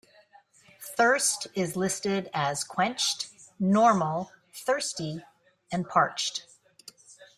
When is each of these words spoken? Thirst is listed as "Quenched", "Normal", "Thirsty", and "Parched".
Thirst 0.97 1.45
is 1.53 1.75
listed 1.75 2.31
as 2.33 2.63
"Quenched", 2.63 3.27
"Normal", 3.59 4.31
"Thirsty", 4.51 5.23
and 5.71 5.87
"Parched". 5.87 6.47